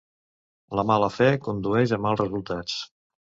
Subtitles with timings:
[0.79, 2.81] La mala fe condueix a mals resultats.